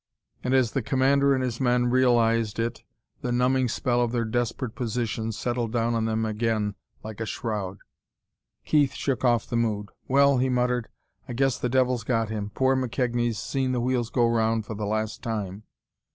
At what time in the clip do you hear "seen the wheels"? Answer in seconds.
13.37-14.09